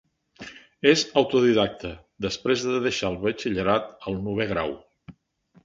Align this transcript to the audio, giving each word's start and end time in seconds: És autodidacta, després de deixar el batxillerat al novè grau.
És 0.91 1.03
autodidacta, 1.21 1.91
després 2.27 2.65
de 2.69 2.81
deixar 2.87 3.13
el 3.13 3.21
batxillerat 3.27 3.93
al 4.11 4.21
novè 4.29 4.49
grau. 4.57 4.77